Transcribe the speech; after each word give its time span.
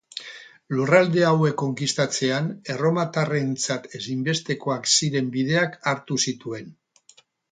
Lurralde 0.75 1.25
hauek 1.31 1.55
konkistatzean, 1.61 2.47
erromatarrentzat 2.75 3.85
ezinbestekoak 4.01 4.89
ziren 4.97 5.31
bideak 5.39 5.77
hartu 5.93 6.21
zituen. 6.27 6.75